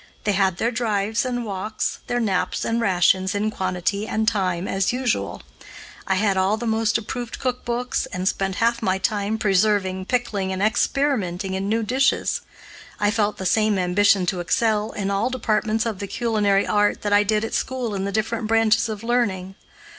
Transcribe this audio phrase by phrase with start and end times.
[0.23, 4.91] They had their drives and walks, their naps and rations, in quantity and time, as
[4.91, 5.43] usual.
[6.07, 10.51] I had all the most approved cook books, and spent half my time preserving, pickling,
[10.51, 12.41] and experimenting in new dishes.
[12.99, 17.13] I felt the same ambition to excel in all departments of the culinary art that
[17.13, 19.53] I did at school in the different branches of learning.